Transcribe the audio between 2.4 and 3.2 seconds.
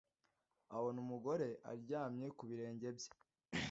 birenge bye